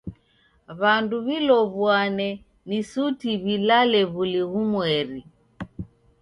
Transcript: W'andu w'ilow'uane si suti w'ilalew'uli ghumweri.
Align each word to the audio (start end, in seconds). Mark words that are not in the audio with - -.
W'andu 0.79 1.15
w'ilow'uane 1.25 2.27
si 2.67 2.79
suti 2.91 3.31
w'ilalew'uli 3.43 4.41
ghumweri. 4.51 5.19